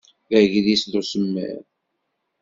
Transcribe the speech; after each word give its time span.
D 0.29 0.31
agris 0.39 0.83
d 0.91 0.93
usemmiḍ. 0.99 1.63